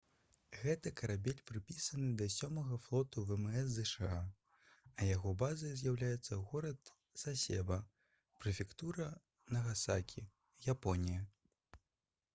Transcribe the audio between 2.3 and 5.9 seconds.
сёмага флоту вмс зша а яго базай